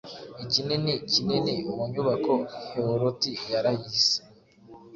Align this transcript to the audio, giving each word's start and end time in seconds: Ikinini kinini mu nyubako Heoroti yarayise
Ikinini 0.43 0.93
kinini 1.11 1.53
mu 1.75 1.83
nyubako 1.91 2.33
Heoroti 2.73 3.31
yarayise 3.51 4.17